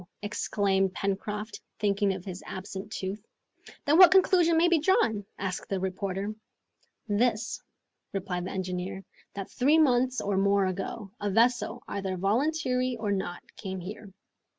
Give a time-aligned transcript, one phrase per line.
[0.23, 3.23] exclaimed Pencroft, thinking of his absent tooth.
[3.85, 6.33] "Then what conclusion may be drawn?" asked the reporter.
[7.07, 7.61] "This,"
[8.11, 9.03] replied the engineer,
[9.35, 14.11] "that three months or more ago, a vessel, either voluntarily or not, came here."